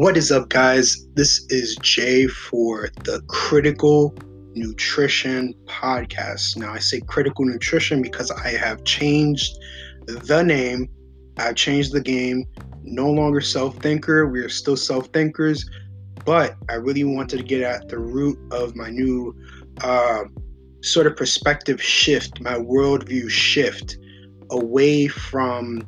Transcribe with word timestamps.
What 0.00 0.16
is 0.16 0.30
up, 0.30 0.48
guys? 0.48 1.08
This 1.14 1.44
is 1.48 1.74
Jay 1.82 2.28
for 2.28 2.88
the 3.02 3.20
Critical 3.26 4.14
Nutrition 4.54 5.52
Podcast. 5.64 6.56
Now, 6.56 6.72
I 6.72 6.78
say 6.78 7.00
critical 7.00 7.44
nutrition 7.44 8.00
because 8.00 8.30
I 8.30 8.50
have 8.50 8.84
changed 8.84 9.58
the 10.06 10.44
name, 10.44 10.88
I've 11.36 11.56
changed 11.56 11.92
the 11.92 12.00
game. 12.00 12.44
No 12.84 13.10
longer 13.10 13.40
self 13.40 13.76
thinker, 13.78 14.28
we 14.28 14.38
are 14.38 14.48
still 14.48 14.76
self 14.76 15.08
thinkers, 15.08 15.68
but 16.24 16.54
I 16.70 16.74
really 16.74 17.02
wanted 17.02 17.38
to 17.38 17.42
get 17.42 17.62
at 17.62 17.88
the 17.88 17.98
root 17.98 18.38
of 18.52 18.76
my 18.76 18.90
new 18.90 19.34
uh, 19.82 20.22
sort 20.80 21.08
of 21.08 21.16
perspective 21.16 21.82
shift, 21.82 22.40
my 22.40 22.54
worldview 22.54 23.28
shift 23.28 23.98
away 24.52 25.08
from 25.08 25.82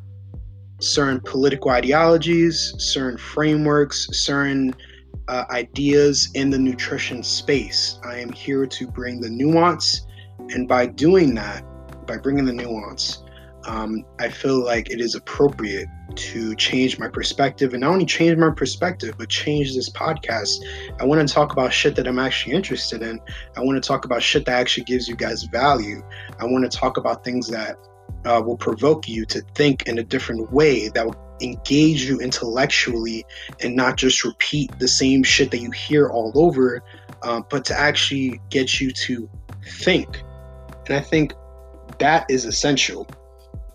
certain 0.81 1.21
political 1.21 1.71
ideologies, 1.71 2.75
certain 2.79 3.19
frameworks, 3.19 4.09
certain 4.13 4.75
uh, 5.29 5.45
ideas 5.51 6.31
in 6.35 6.51
the 6.51 6.59
nutrition 6.59 7.23
space. 7.23 7.99
I 8.05 8.19
am 8.19 8.33
here 8.33 8.67
to 8.67 8.87
bring 8.89 9.21
the 9.21 9.31
nuance, 9.31 10.07
and 10.49 10.67
by 10.67 10.87
doing 10.87 11.35
that, 11.37 11.65
by 12.07 12.17
bringing 12.17 12.45
the 12.45 12.53
nuance, 12.53 13.23
um, 13.67 14.05
I 14.19 14.29
feel 14.29 14.65
like 14.65 14.91
it 14.91 15.01
is 15.01 15.15
appropriate 15.15 15.87
to 16.17 16.55
change 16.57 16.99
my 16.99 17.09
perspective 17.09 17.73
and 17.73 17.83
not 17.83 17.93
only 17.93 18.07
change 18.07 18.37
my 18.37 18.51
perspective, 18.51 19.15
but 19.19 19.29
change 19.29 19.75
this 19.75 19.91
podcast. 19.91 20.57
I 20.99 21.05
want 21.05 21.27
to 21.27 21.33
talk 21.33 21.53
about 21.53 21.73
shit 21.73 21.95
that 21.97 22.09
I'm 22.09 22.19
actually 22.19 22.55
interested 22.55 23.03
in. 23.03 23.21
I 23.57 23.61
want 23.61 23.81
to 23.83 23.87
talk 23.87 24.05
about 24.05 24.23
shit 24.23 24.47
that 24.47 24.59
actually 24.59 24.85
gives 24.85 25.09
you 25.09 25.15
guys 25.15 25.45
value. 25.45 26.03
I 26.41 26.47
want 26.47 26.71
to 26.71 26.77
talk 26.77 26.97
about 26.97 27.23
things 27.23 27.49
that 27.49 27.77
uh, 28.25 28.43
will 28.45 28.57
provoke 28.57 29.09
you 29.09 29.25
to 29.27 29.41
think 29.55 29.87
in 29.87 29.99
a 29.99 30.03
different 30.03 30.53
way 30.53 30.89
that 30.89 31.07
will 31.07 31.17
engage 31.41 32.03
you 32.05 32.21
intellectually 32.21 33.25
and 33.61 33.75
not 33.75 33.97
just 33.97 34.25
repeat 34.25 34.71
the 34.79 34.89
same 34.89 35.23
shit 35.23 35.51
that 35.51 35.59
you 35.59 35.71
hear 35.71 36.09
all 36.09 36.33
over, 36.35 36.83
uh, 37.23 37.41
but 37.49 37.65
to 37.65 37.79
actually 37.79 38.41
get 38.51 38.81
you 38.81 38.91
to 38.91 39.29
think. 39.65 40.23
And 40.87 40.97
I 40.97 41.01
think 41.01 41.35
that 41.99 42.27
is 42.29 42.45
essential. 42.45 43.07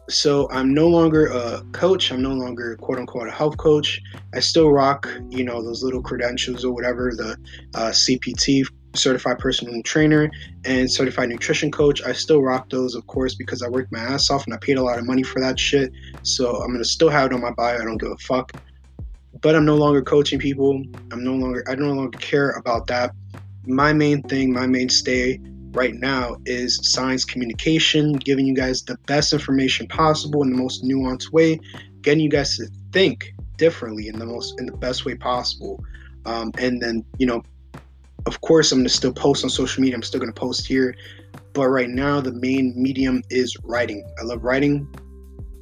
So 0.08 0.48
I'm 0.52 0.74
no 0.74 0.88
longer 0.88 1.28
a 1.28 1.64
coach. 1.72 2.12
I'm 2.12 2.22
no 2.22 2.34
longer 2.34 2.76
quote 2.78 3.00
unquote 3.00 3.28
a 3.28 3.32
health 3.32 3.58
coach. 3.58 4.00
I 4.36 4.40
still 4.40 4.70
rock, 4.72 5.10
you 5.30 5.44
know, 5.44 5.64
those 5.64 5.82
little 5.82 6.02
credentials 6.02 6.64
or 6.64 6.74
whatever, 6.74 7.14
the 7.16 7.38
uh, 7.74 7.90
CPT 7.90 8.68
certified 8.96 9.40
personal 9.40 9.82
trainer 9.84 10.30
and 10.66 10.92
certified 10.92 11.30
nutrition 11.30 11.72
coach. 11.72 12.02
I 12.04 12.14
still 12.14 12.42
rock 12.42 12.70
those, 12.70 12.96
of 12.96 13.06
course, 13.08 13.36
because 13.36 13.62
I 13.62 13.70
worked 13.70 13.92
my 13.92 14.00
ass 14.00 14.30
off 14.30 14.46
and 14.46 14.54
I 14.54 14.58
paid 14.58 14.78
a 14.78 14.84
lot 14.84 15.00
of 15.00 15.06
money 15.06 15.24
for 15.24 15.40
that 15.42 15.60
shit. 15.60 15.92
So 16.24 16.56
I'm 16.58 16.72
gonna 16.72 16.86
still 16.86 17.10
have 17.10 17.28
it 17.28 17.34
on 17.34 17.42
my 17.42 17.52
bio. 17.52 17.80
I 17.80 17.86
don't 17.86 17.98
give 17.98 18.12
a 18.12 18.18
fuck. 18.18 18.52
But 19.42 19.56
I'm 19.56 19.66
no 19.66 19.76
longer 19.76 20.02
coaching 20.02 20.40
people. 20.40 20.82
I'm 21.12 21.24
no 21.24 21.34
longer 21.34 21.64
I 21.68 21.76
no 21.76 21.94
longer 21.94 22.18
care 22.18 22.52
about 22.52 22.88
that. 22.88 23.12
My 23.66 23.94
main 23.94 24.22
thing, 24.24 24.54
my 24.54 24.68
mainstay 24.68 25.40
right 25.76 25.94
now 25.94 26.38
is 26.46 26.80
science 26.94 27.26
communication, 27.26 28.14
giving 28.14 28.46
you 28.46 28.56
guys 28.56 28.84
the 28.84 28.98
best 29.06 29.34
information 29.34 29.88
possible 29.88 30.42
in 30.42 30.52
the 30.52 30.58
most 30.58 30.84
nuanced 30.84 31.32
way, 31.32 31.60
getting 32.02 32.24
you 32.24 32.30
guys 32.30 32.58
to 32.58 32.68
think 32.92 33.34
differently 33.58 34.08
in 34.08 34.18
the 34.18 34.26
most 34.26 34.60
in 34.60 34.66
the 34.66 34.78
best 34.78 35.06
way 35.06 35.16
possible. 35.16 35.84
Um, 36.26 36.52
and 36.58 36.82
then 36.82 37.06
you 37.18 37.28
know 37.28 37.44
of 38.26 38.42
course, 38.42 38.72
I'm 38.72 38.84
to 38.84 38.90
still 38.90 39.14
post 39.14 39.44
on 39.44 39.50
social 39.50 39.82
media. 39.82 39.96
I'm 39.96 40.04
still 40.04 40.20
to 40.20 40.32
post 40.32 40.66
here. 40.66 40.96
But 41.54 41.70
right 41.70 41.90
now, 41.90 42.20
the 42.22 42.34
main 42.34 42.74
medium 42.76 43.22
is 43.30 43.56
writing. 43.64 44.04
I 44.20 44.24
love 44.24 44.44
writing, 44.44 44.88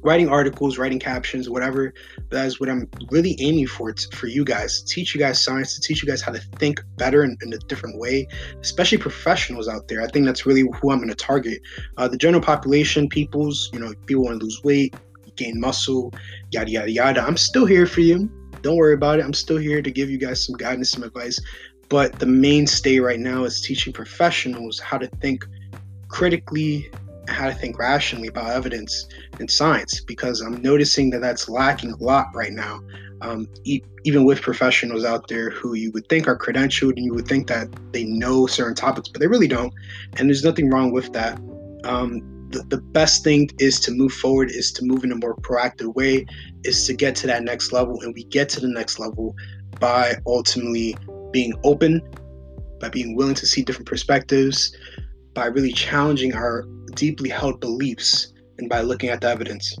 writing 0.02 0.28
articles, 0.28 0.78
writing 0.78 0.98
captions, 0.98 1.48
whatever. 1.48 1.92
That 2.30 2.46
is 2.46 2.60
what 2.60 2.68
I'm 2.68 2.88
really 3.10 3.36
aiming 3.40 3.66
for 3.66 3.90
it's 3.90 4.06
for 4.06 4.26
you 4.26 4.44
guys. 4.44 4.82
To 4.82 4.86
teach 4.86 5.14
you 5.14 5.20
guys 5.20 5.42
science, 5.42 5.74
to 5.74 5.80
teach 5.80 6.02
you 6.02 6.08
guys 6.08 6.20
how 6.20 6.32
to 6.32 6.40
think 6.58 6.82
better 6.96 7.22
in, 7.22 7.36
in 7.42 7.52
a 7.52 7.58
different 7.58 7.98
way, 7.98 8.26
especially 8.60 8.98
professionals 8.98 9.68
out 9.68 9.86
there. 9.88 10.02
I 10.02 10.08
think 10.08 10.26
that's 10.26 10.46
really 10.46 10.62
who 10.62 10.90
I'm 10.90 11.06
to 11.06 11.14
target. 11.14 11.60
Uh, 11.96 12.08
the 12.08 12.16
general 12.16 12.42
population, 12.42 13.08
people's, 13.08 13.70
you 13.72 13.78
know, 13.78 13.92
people 14.06 14.24
want 14.24 14.40
to 14.40 14.44
lose 14.44 14.62
weight, 14.64 14.96
gain 15.36 15.60
muscle, 15.60 16.12
yada, 16.50 16.70
yada, 16.70 16.90
yada. 16.90 17.22
I'm 17.22 17.36
still 17.36 17.66
here 17.66 17.86
for 17.86 18.00
you. 18.00 18.30
Don't 18.62 18.76
worry 18.76 18.94
about 18.94 19.18
it. 19.18 19.24
I'm 19.24 19.34
still 19.34 19.58
here 19.58 19.82
to 19.82 19.90
give 19.90 20.08
you 20.08 20.18
guys 20.18 20.44
some 20.44 20.56
guidance, 20.56 20.90
some 20.92 21.02
advice. 21.02 21.38
But 21.88 22.18
the 22.18 22.26
mainstay 22.26 22.98
right 22.98 23.20
now 23.20 23.44
is 23.44 23.60
teaching 23.60 23.92
professionals 23.92 24.80
how 24.80 24.98
to 24.98 25.06
think 25.20 25.44
critically, 26.08 26.90
how 27.28 27.48
to 27.48 27.54
think 27.54 27.78
rationally 27.78 28.28
about 28.28 28.50
evidence 28.50 29.06
and 29.38 29.50
science, 29.50 30.00
because 30.00 30.40
I'm 30.40 30.60
noticing 30.62 31.10
that 31.10 31.20
that's 31.20 31.48
lacking 31.48 31.92
a 31.92 31.96
lot 31.96 32.26
right 32.34 32.52
now. 32.52 32.80
Um, 33.20 33.48
e- 33.64 33.82
even 34.04 34.24
with 34.24 34.42
professionals 34.42 35.04
out 35.04 35.28
there 35.28 35.50
who 35.50 35.74
you 35.74 35.90
would 35.92 36.08
think 36.08 36.28
are 36.28 36.36
credentialed 36.36 36.96
and 36.96 37.04
you 37.04 37.14
would 37.14 37.26
think 37.26 37.46
that 37.48 37.68
they 37.92 38.04
know 38.04 38.46
certain 38.46 38.74
topics, 38.74 39.08
but 39.08 39.20
they 39.20 39.26
really 39.26 39.48
don't. 39.48 39.72
And 40.18 40.28
there's 40.28 40.44
nothing 40.44 40.68
wrong 40.68 40.92
with 40.92 41.12
that. 41.14 41.38
Um, 41.84 42.20
the, 42.50 42.62
the 42.68 42.78
best 42.78 43.24
thing 43.24 43.50
is 43.58 43.80
to 43.80 43.92
move 43.92 44.12
forward, 44.12 44.50
is 44.50 44.72
to 44.72 44.84
move 44.84 45.04
in 45.04 45.12
a 45.12 45.16
more 45.16 45.36
proactive 45.36 45.94
way, 45.94 46.26
is 46.64 46.86
to 46.86 46.92
get 46.92 47.16
to 47.16 47.26
that 47.26 47.42
next 47.42 47.72
level. 47.72 48.00
And 48.02 48.14
we 48.14 48.24
get 48.24 48.48
to 48.50 48.60
the 48.60 48.68
next 48.68 48.98
level 48.98 49.34
by 49.80 50.16
ultimately 50.26 50.96
being 51.34 51.52
open, 51.64 52.00
by 52.78 52.88
being 52.88 53.16
willing 53.16 53.34
to 53.34 53.44
see 53.44 53.62
different 53.62 53.88
perspectives, 53.88 54.74
by 55.34 55.46
really 55.46 55.72
challenging 55.72 56.32
our 56.32 56.64
deeply 56.94 57.28
held 57.28 57.60
beliefs, 57.60 58.32
and 58.58 58.70
by 58.70 58.80
looking 58.80 59.10
at 59.10 59.20
the 59.20 59.28
evidence. 59.28 59.76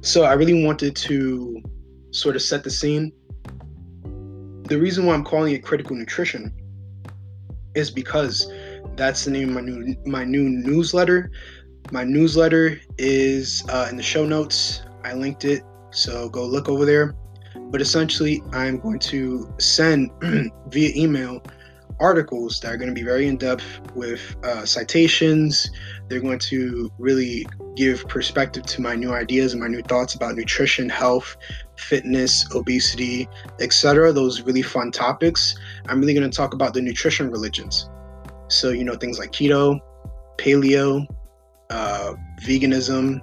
So 0.00 0.24
I 0.24 0.32
really 0.32 0.64
wanted 0.64 0.96
to 0.96 1.62
sort 2.10 2.34
of 2.34 2.42
set 2.42 2.64
the 2.64 2.70
scene. 2.70 3.12
The 4.64 4.78
reason 4.78 5.06
why 5.06 5.14
I'm 5.14 5.24
calling 5.24 5.54
it 5.54 5.62
critical 5.62 5.94
nutrition 5.94 6.52
is 7.76 7.88
because 7.88 8.50
that's 8.96 9.24
the 9.24 9.30
name 9.30 9.50
of 9.50 9.54
my 9.54 9.60
new 9.60 9.96
my 10.06 10.24
new 10.24 10.48
newsletter. 10.48 11.30
My 11.92 12.02
newsletter 12.02 12.80
is 12.98 13.64
uh, 13.68 13.86
in 13.90 13.96
the 13.96 14.02
show 14.02 14.26
notes. 14.26 14.82
I 15.04 15.12
linked 15.12 15.44
it, 15.44 15.62
so 15.92 16.28
go 16.28 16.44
look 16.44 16.68
over 16.68 16.84
there. 16.84 17.14
But 17.70 17.80
essentially, 17.80 18.42
I'm 18.52 18.78
going 18.78 18.98
to 19.00 19.52
send 19.58 20.10
via 20.68 20.90
email 20.94 21.42
articles 21.98 22.60
that 22.60 22.72
are 22.72 22.76
going 22.76 22.88
to 22.88 22.94
be 22.94 23.02
very 23.02 23.26
in 23.26 23.36
depth 23.36 23.80
with 23.94 24.36
uh, 24.44 24.64
citations. 24.64 25.70
They're 26.08 26.20
going 26.20 26.38
to 26.40 26.90
really 26.98 27.46
give 27.74 28.06
perspective 28.08 28.64
to 28.64 28.80
my 28.80 28.94
new 28.94 29.12
ideas 29.12 29.52
and 29.52 29.60
my 29.60 29.68
new 29.68 29.82
thoughts 29.82 30.14
about 30.14 30.34
nutrition, 30.34 30.88
health, 30.88 31.36
fitness, 31.76 32.46
obesity, 32.54 33.28
etc. 33.60 34.12
Those 34.12 34.42
really 34.42 34.62
fun 34.62 34.90
topics. 34.90 35.56
I'm 35.88 36.00
really 36.00 36.14
going 36.14 36.28
to 36.28 36.36
talk 36.36 36.54
about 36.54 36.74
the 36.74 36.82
nutrition 36.82 37.30
religions. 37.30 37.88
So, 38.48 38.70
you 38.70 38.84
know, 38.84 38.94
things 38.94 39.18
like 39.18 39.32
keto, 39.32 39.80
paleo, 40.38 41.06
uh, 41.70 42.14
veganism, 42.42 43.20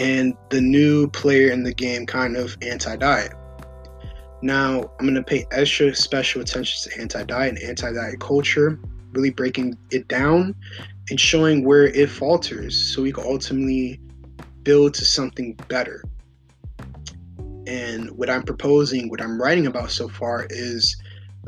and 0.00 0.34
the 0.48 0.60
new 0.60 1.06
player 1.08 1.50
in 1.50 1.62
the 1.62 1.74
game 1.74 2.06
kind 2.06 2.36
of 2.36 2.56
anti 2.62 2.96
diet. 2.96 3.32
Now, 4.42 4.90
I'm 4.98 5.06
going 5.06 5.14
to 5.14 5.22
pay 5.22 5.46
extra 5.52 5.94
special 5.94 6.40
attention 6.40 6.90
to 6.90 7.00
anti 7.00 7.22
diet 7.24 7.56
and 7.56 7.62
anti 7.62 7.92
diet 7.92 8.18
culture, 8.18 8.80
really 9.12 9.30
breaking 9.30 9.76
it 9.90 10.08
down 10.08 10.54
and 11.10 11.20
showing 11.20 11.64
where 11.64 11.86
it 11.86 12.08
falters 12.08 12.74
so 12.74 13.02
we 13.02 13.12
can 13.12 13.24
ultimately 13.24 14.00
build 14.62 14.94
to 14.94 15.04
something 15.04 15.54
better. 15.68 16.02
And 17.66 18.10
what 18.12 18.30
I'm 18.30 18.42
proposing, 18.42 19.10
what 19.10 19.20
I'm 19.20 19.40
writing 19.40 19.66
about 19.66 19.90
so 19.90 20.08
far 20.08 20.46
is 20.48 20.96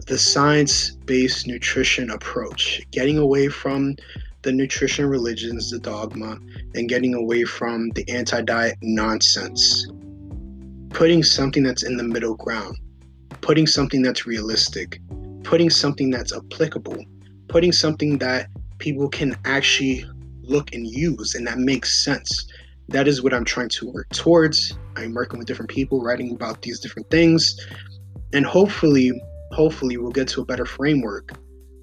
the 0.07 0.19
science 0.19 0.91
based 0.91 1.47
nutrition 1.47 2.11
approach, 2.11 2.83
getting 2.91 3.17
away 3.17 3.49
from 3.49 3.97
the 4.43 4.53
nutrition 4.53 5.07
religions, 5.07 5.71
the 5.71 5.79
dogma, 5.79 6.39
and 6.75 6.89
getting 6.89 7.15
away 7.15 7.45
from 7.45 7.91
the 7.91 8.09
anti 8.09 8.43
diet 8.43 8.77
nonsense. 8.83 9.87
Putting 10.91 11.23
something 11.23 11.63
that's 11.63 11.85
in 11.85 11.97
the 11.97 12.03
middle 12.03 12.35
ground, 12.35 12.77
putting 13.41 13.67
something 13.67 14.03
that's 14.03 14.27
realistic, 14.27 15.01
putting 15.43 15.71
something 15.71 16.11
that's 16.11 16.35
applicable, 16.35 17.05
putting 17.49 17.73
something 17.73 18.19
that 18.19 18.49
people 18.79 19.09
can 19.09 19.37
actually 19.45 20.05
look 20.43 20.75
and 20.75 20.87
use 20.87 21.35
and 21.35 21.47
that 21.47 21.59
makes 21.59 22.05
sense. 22.05 22.47
That 22.89 23.09
is 23.09 23.23
what 23.23 23.33
I'm 23.33 23.45
trying 23.45 23.71
to 23.71 23.91
work 23.91 24.09
towards. 24.11 24.77
I'm 24.97 25.15
working 25.15 25.39
with 25.39 25.47
different 25.47 25.71
people, 25.71 26.03
writing 26.03 26.33
about 26.33 26.63
these 26.63 26.81
different 26.81 27.09
things, 27.11 27.57
and 28.35 28.45
hopefully, 28.45 29.13
hopefully, 29.53 29.97
we'll 29.97 30.11
get 30.11 30.29
to 30.29 30.43
a 30.43 30.45
better 30.45 30.67
framework 30.67 31.33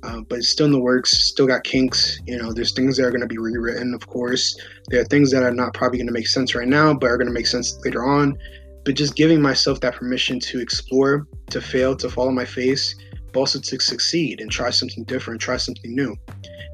uh, 0.03 0.21
but 0.27 0.39
it's 0.39 0.49
still 0.49 0.65
in 0.65 0.71
the 0.71 0.79
works. 0.79 1.27
Still 1.27 1.47
got 1.47 1.63
kinks. 1.63 2.19
You 2.25 2.37
know, 2.37 2.53
there's 2.53 2.73
things 2.73 2.97
that 2.97 3.05
are 3.05 3.11
going 3.11 3.21
to 3.21 3.27
be 3.27 3.37
rewritten, 3.37 3.93
of 3.93 4.07
course. 4.07 4.57
There 4.87 5.01
are 5.01 5.05
things 5.05 5.31
that 5.31 5.43
are 5.43 5.53
not 5.53 5.73
probably 5.73 5.97
going 5.97 6.07
to 6.07 6.13
make 6.13 6.27
sense 6.27 6.55
right 6.55 6.67
now, 6.67 6.93
but 6.93 7.07
are 7.07 7.17
going 7.17 7.27
to 7.27 7.33
make 7.33 7.47
sense 7.47 7.77
later 7.83 8.05
on. 8.05 8.37
But 8.85 8.95
just 8.95 9.15
giving 9.15 9.41
myself 9.41 9.81
that 9.81 9.95
permission 9.95 10.39
to 10.39 10.59
explore, 10.59 11.27
to 11.51 11.61
fail, 11.61 11.95
to 11.97 12.09
fall 12.09 12.27
on 12.27 12.35
my 12.35 12.45
face, 12.45 12.95
but 13.33 13.41
also 13.41 13.59
to 13.59 13.79
succeed 13.79 14.39
and 14.41 14.49
try 14.49 14.69
something 14.69 15.03
different, 15.03 15.41
try 15.41 15.57
something 15.57 15.93
new. 15.93 16.15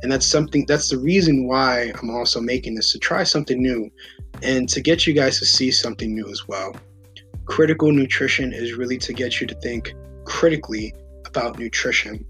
And 0.03 0.11
that's 0.11 0.27
something. 0.27 0.65
That's 0.67 0.89
the 0.89 0.99
reason 0.99 1.47
why 1.47 1.91
I'm 1.99 2.11
also 2.11 2.39
making 2.39 2.75
this 2.75 2.91
to 2.91 2.99
try 2.99 3.23
something 3.23 3.61
new, 3.61 3.89
and 4.43 4.69
to 4.69 4.81
get 4.81 5.07
you 5.07 5.13
guys 5.13 5.39
to 5.39 5.45
see 5.45 5.71
something 5.71 6.13
new 6.13 6.29
as 6.29 6.47
well. 6.47 6.75
critical 7.45 7.91
nutrition 7.91 8.53
is 8.53 8.73
really 8.73 8.97
to 8.97 9.13
get 9.13 9.39
you 9.39 9.47
to 9.47 9.55
think 9.55 9.93
critically 10.25 10.93
about 11.25 11.59
nutrition. 11.59 12.25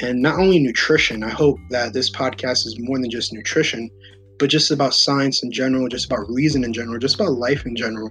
And 0.00 0.22
not 0.22 0.38
only 0.38 0.58
nutrition, 0.58 1.22
I 1.22 1.28
hope 1.30 1.58
that 1.70 1.92
this 1.92 2.10
podcast 2.10 2.66
is 2.66 2.76
more 2.78 2.98
than 2.98 3.10
just 3.10 3.32
nutrition, 3.32 3.90
but 4.38 4.48
just 4.48 4.70
about 4.70 4.94
science 4.94 5.42
in 5.42 5.52
general, 5.52 5.88
just 5.88 6.06
about 6.06 6.28
reason 6.30 6.64
in 6.64 6.72
general, 6.72 6.98
just 6.98 7.14
about 7.14 7.32
life 7.32 7.66
in 7.66 7.76
general. 7.76 8.10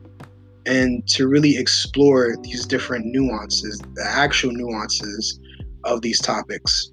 And 0.65 1.07
to 1.09 1.27
really 1.27 1.57
explore 1.57 2.35
these 2.43 2.65
different 2.65 3.05
nuances, 3.07 3.79
the 3.95 4.05
actual 4.05 4.51
nuances 4.51 5.39
of 5.83 6.01
these 6.01 6.19
topics. 6.19 6.91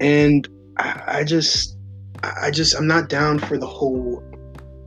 And 0.00 0.48
I, 0.78 1.02
I 1.18 1.24
just, 1.24 1.76
I 2.22 2.50
just, 2.50 2.74
I'm 2.74 2.86
not 2.86 3.10
down 3.10 3.38
for 3.38 3.58
the 3.58 3.66
whole 3.66 4.22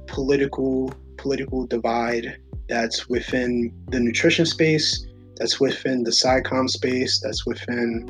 political 0.07 0.91
political 1.17 1.67
divide 1.67 2.37
that's 2.67 3.09
within 3.09 3.73
the 3.89 3.99
nutrition 3.99 4.45
space, 4.45 5.05
that's 5.39 5.59
within 5.59 6.03
the 6.03 6.11
SciComm 6.11 6.69
space, 6.69 7.19
that's 7.21 7.45
within 7.45 8.07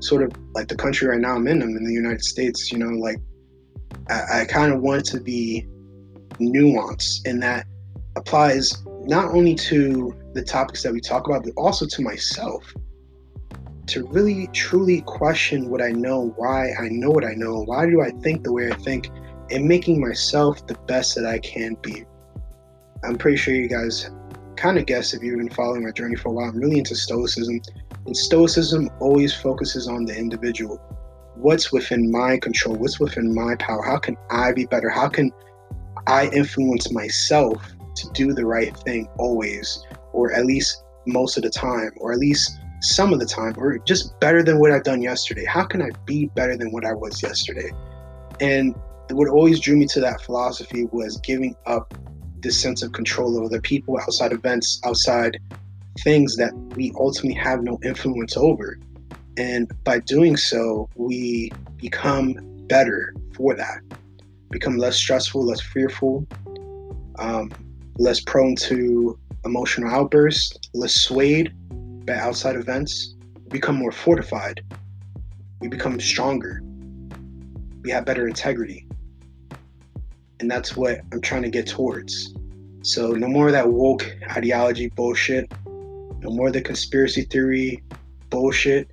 sort 0.00 0.22
of 0.22 0.32
like 0.54 0.68
the 0.68 0.76
country 0.76 1.06
right 1.08 1.20
now 1.20 1.36
I'm 1.36 1.46
in, 1.46 1.62
I'm 1.62 1.76
in 1.76 1.84
the 1.84 1.92
United 1.92 2.24
States, 2.24 2.72
you 2.72 2.78
know, 2.78 2.88
like 2.88 3.18
I, 4.10 4.40
I 4.40 4.44
kind 4.44 4.72
of 4.72 4.80
want 4.80 5.04
to 5.06 5.20
be 5.20 5.66
nuanced 6.40 7.20
and 7.24 7.42
that 7.42 7.66
applies 8.16 8.82
not 9.04 9.26
only 9.26 9.54
to 9.54 10.14
the 10.34 10.42
topics 10.42 10.82
that 10.82 10.92
we 10.92 11.00
talk 11.00 11.28
about, 11.28 11.44
but 11.44 11.52
also 11.56 11.86
to 11.86 12.02
myself. 12.02 12.64
To 13.88 14.06
really 14.06 14.48
truly 14.52 15.02
question 15.02 15.68
what 15.68 15.82
I 15.82 15.90
know, 15.90 16.32
why 16.36 16.72
I 16.72 16.88
know 16.88 17.10
what 17.10 17.24
I 17.24 17.34
know, 17.34 17.62
why 17.64 17.86
do 17.86 18.00
I 18.00 18.10
think 18.22 18.44
the 18.44 18.52
way 18.52 18.70
I 18.70 18.76
think, 18.76 19.10
and 19.50 19.66
making 19.66 20.00
myself 20.00 20.66
the 20.66 20.74
best 20.86 21.14
that 21.16 21.26
I 21.26 21.38
can 21.40 21.76
be. 21.82 22.04
I'm 23.04 23.16
pretty 23.16 23.36
sure 23.36 23.54
you 23.54 23.68
guys 23.68 24.10
kind 24.56 24.78
of 24.78 24.86
guess 24.86 25.14
if 25.14 25.22
you've 25.22 25.38
been 25.38 25.50
following 25.50 25.84
my 25.84 25.90
journey 25.90 26.16
for 26.16 26.28
a 26.28 26.32
while. 26.32 26.48
I'm 26.48 26.58
really 26.58 26.78
into 26.78 26.94
Stoicism, 26.94 27.60
and 28.06 28.16
Stoicism 28.16 28.90
always 29.00 29.34
focuses 29.34 29.88
on 29.88 30.04
the 30.04 30.16
individual. 30.16 30.78
What's 31.36 31.72
within 31.72 32.10
my 32.10 32.38
control? 32.38 32.76
What's 32.76 33.00
within 33.00 33.34
my 33.34 33.56
power? 33.56 33.82
How 33.82 33.98
can 33.98 34.16
I 34.30 34.52
be 34.52 34.66
better? 34.66 34.90
How 34.90 35.08
can 35.08 35.32
I 36.06 36.28
influence 36.28 36.92
myself 36.92 37.72
to 37.96 38.10
do 38.12 38.32
the 38.32 38.44
right 38.44 38.76
thing 38.78 39.08
always, 39.18 39.84
or 40.12 40.32
at 40.32 40.46
least 40.46 40.82
most 41.06 41.36
of 41.36 41.42
the 41.42 41.50
time, 41.50 41.90
or 41.96 42.12
at 42.12 42.18
least 42.18 42.58
some 42.80 43.12
of 43.12 43.20
the 43.20 43.26
time, 43.26 43.54
or 43.56 43.78
just 43.78 44.18
better 44.20 44.42
than 44.42 44.58
what 44.58 44.72
I've 44.72 44.84
done 44.84 45.02
yesterday? 45.02 45.44
How 45.44 45.64
can 45.64 45.82
I 45.82 45.90
be 46.04 46.26
better 46.26 46.56
than 46.56 46.72
what 46.72 46.84
I 46.84 46.92
was 46.92 47.22
yesterday? 47.22 47.70
And 48.40 48.74
what 49.10 49.28
always 49.28 49.60
drew 49.60 49.76
me 49.76 49.86
to 49.88 50.00
that 50.00 50.20
philosophy 50.22 50.86
was 50.92 51.18
giving 51.18 51.54
up 51.66 51.94
this 52.42 52.60
sense 52.60 52.82
of 52.82 52.92
control 52.92 53.38
over 53.38 53.48
the 53.48 53.60
people, 53.60 53.98
outside 53.98 54.32
events, 54.32 54.80
outside 54.84 55.38
things 56.00 56.36
that 56.36 56.54
we 56.76 56.92
ultimately 56.98 57.38
have 57.38 57.62
no 57.62 57.78
influence 57.84 58.36
over. 58.36 58.78
And 59.36 59.70
by 59.84 60.00
doing 60.00 60.36
so, 60.36 60.88
we 60.94 61.50
become 61.78 62.34
better 62.68 63.14
for 63.34 63.54
that, 63.54 63.80
become 64.50 64.76
less 64.76 64.96
stressful, 64.96 65.44
less 65.44 65.60
fearful, 65.60 66.26
um, 67.18 67.50
less 67.98 68.20
prone 68.20 68.56
to 68.56 69.18
emotional 69.44 69.90
outbursts, 69.90 70.58
less 70.74 70.94
swayed 70.94 71.52
by 72.06 72.14
outside 72.14 72.56
events, 72.56 73.14
become 73.48 73.76
more 73.76 73.92
fortified, 73.92 74.62
we 75.60 75.68
become 75.68 76.00
stronger, 76.00 76.62
we 77.82 77.90
have 77.90 78.04
better 78.04 78.26
integrity, 78.26 78.86
and 80.42 80.50
that's 80.50 80.76
what 80.76 81.00
I'm 81.12 81.20
trying 81.20 81.42
to 81.42 81.48
get 81.48 81.68
towards. 81.68 82.34
So 82.82 83.12
no 83.12 83.28
more 83.28 83.46
of 83.46 83.52
that 83.52 83.70
woke 83.70 84.12
ideology 84.28 84.88
bullshit. 84.88 85.50
No 85.64 86.30
more 86.30 86.48
of 86.48 86.52
the 86.52 86.60
conspiracy 86.60 87.22
theory 87.22 87.80
bullshit. 88.28 88.90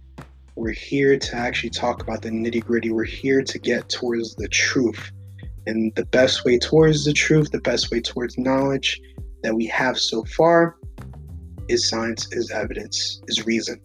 We're 0.55 0.71
here 0.71 1.17
to 1.17 1.35
actually 1.35 1.71
talk 1.71 2.03
about 2.03 2.21
the 2.21 2.29
nitty 2.29 2.63
gritty. 2.63 2.91
We're 2.91 3.03
here 3.03 3.41
to 3.41 3.57
get 3.57 3.89
towards 3.89 4.35
the 4.35 4.47
truth. 4.47 5.11
And 5.65 5.91
the 5.95 6.05
best 6.05 6.45
way 6.45 6.59
towards 6.59 7.03
the 7.03 7.13
truth, 7.13 7.49
the 7.49 7.61
best 7.61 7.89
way 7.89 7.99
towards 7.99 8.37
knowledge 8.37 9.01
that 9.41 9.55
we 9.55 9.65
have 9.67 9.97
so 9.97 10.23
far 10.25 10.77
is 11.67 11.89
science, 11.89 12.27
is 12.31 12.51
evidence, 12.51 13.21
is 13.27 13.43
reason. 13.47 13.81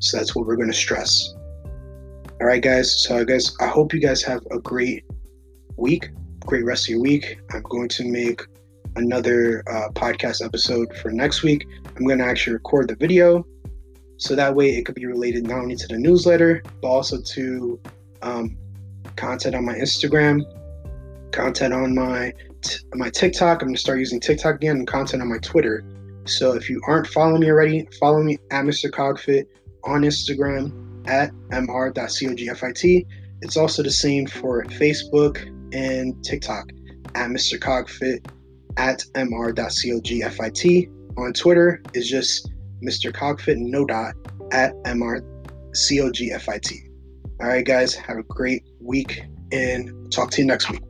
So 0.00 0.18
that's 0.18 0.34
what 0.34 0.46
we're 0.46 0.56
going 0.56 0.70
to 0.70 0.76
stress. 0.76 1.32
All 2.38 2.46
right, 2.46 2.62
guys. 2.62 3.02
So, 3.02 3.16
I 3.16 3.24
guess 3.24 3.56
I 3.60 3.66
hope 3.66 3.94
you 3.94 4.00
guys 4.00 4.22
have 4.24 4.42
a 4.50 4.58
great 4.58 5.04
week 5.78 6.10
great 6.46 6.64
rest 6.64 6.84
of 6.84 6.90
your 6.90 7.00
week. 7.00 7.38
I'm 7.52 7.62
going 7.62 7.88
to 7.90 8.04
make 8.04 8.40
another 8.94 9.62
uh, 9.68 9.90
podcast 9.90 10.44
episode 10.44 10.96
for 10.96 11.10
next 11.10 11.42
week. 11.42 11.66
I'm 11.96 12.06
going 12.06 12.18
to 12.18 12.24
actually 12.24 12.54
record 12.54 12.88
the 12.88 12.96
video 12.96 13.44
so 14.16 14.34
that 14.34 14.54
way 14.54 14.70
it 14.70 14.86
could 14.86 14.94
be 14.94 15.06
related 15.06 15.46
not 15.46 15.58
only 15.58 15.76
to 15.76 15.86
the 15.88 15.98
newsletter 15.98 16.62
but 16.80 16.88
also 16.88 17.20
to 17.20 17.78
um, 18.22 18.56
content 19.16 19.54
on 19.54 19.64
my 19.64 19.74
Instagram, 19.74 20.42
content 21.32 21.74
on 21.74 21.94
my 21.94 22.32
t- 22.62 22.78
my 22.94 23.10
TikTok. 23.10 23.60
I'm 23.60 23.68
going 23.68 23.74
to 23.74 23.80
start 23.80 23.98
using 23.98 24.20
TikTok 24.20 24.56
again 24.56 24.76
and 24.76 24.86
content 24.86 25.22
on 25.22 25.28
my 25.28 25.38
Twitter. 25.38 25.84
So 26.24 26.54
if 26.54 26.70
you 26.70 26.80
aren't 26.86 27.06
following 27.08 27.40
me 27.40 27.50
already, 27.50 27.86
follow 28.00 28.22
me 28.22 28.38
at 28.50 28.64
Mr. 28.64 28.90
Cogfit 28.90 29.46
on 29.84 30.02
Instagram 30.02 30.72
at 31.08 31.30
mr.cogfit. 31.50 33.06
It's 33.42 33.56
also 33.56 33.82
the 33.82 33.90
same 33.90 34.26
for 34.26 34.64
Facebook, 34.64 35.52
and 35.72 36.22
TikTok 36.24 36.70
at 37.14 37.30
Mr. 37.30 37.58
Cogfit 37.58 38.26
at 38.76 39.04
mr.cogfit. 39.14 40.90
On 41.18 41.32
Twitter 41.32 41.82
is 41.94 42.08
just 42.08 42.52
Mr. 42.82 43.10
Cogfit, 43.12 43.56
no 43.56 43.84
dot, 43.86 44.14
at 44.52 44.74
mr.cogfit. 44.84 45.22
All 47.40 47.48
right, 47.48 47.64
guys, 47.66 47.94
have 47.94 48.18
a 48.18 48.22
great 48.22 48.64
week 48.80 49.22
and 49.52 50.10
talk 50.12 50.30
to 50.32 50.40
you 50.42 50.46
next 50.46 50.70
week. 50.70 50.82